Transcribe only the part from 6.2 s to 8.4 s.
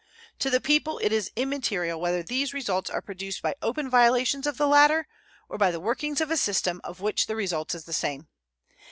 of a system of which the result is the same.